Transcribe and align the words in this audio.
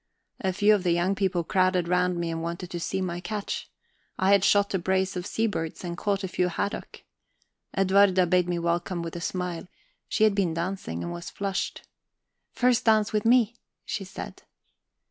A 0.39 0.51
few 0.51 0.73
of 0.73 0.81
the 0.81 0.93
young 0.93 1.13
people 1.13 1.43
crowded 1.43 1.87
round 1.87 2.17
me 2.17 2.31
and 2.31 2.41
wanted 2.41 2.71
to 2.71 2.79
see 2.79 3.01
my 3.03 3.19
catch; 3.19 3.69
I 4.17 4.31
had 4.31 4.43
shot 4.43 4.73
a 4.73 4.79
brace 4.79 5.15
of 5.15 5.27
seabirds 5.27 5.83
and 5.83 5.95
caught 5.95 6.23
a 6.23 6.27
few 6.27 6.47
haddock. 6.47 7.03
Edwarda 7.77 8.25
bade 8.25 8.49
me 8.49 8.57
welcome 8.57 9.03
with 9.03 9.15
a 9.15 9.21
smile; 9.21 9.67
she 10.09 10.23
had 10.23 10.33
been 10.33 10.55
dancing, 10.55 11.03
and 11.03 11.13
was 11.13 11.29
flushed. 11.29 11.83
"The 12.55 12.59
first 12.61 12.85
dance 12.85 13.13
with 13.13 13.25
me," 13.25 13.57
she 13.85 14.03
said. 14.03 14.41